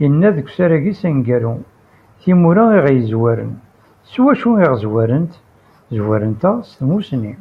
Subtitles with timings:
[0.00, 1.54] Yenna deg usarag-is aneggaru:"
[2.20, 3.52] Timura i aɣ-yezwaren,
[4.10, 5.32] s wacu i aɣ-zwarent?
[5.96, 7.34] Zwarent-aɣ s tmussni."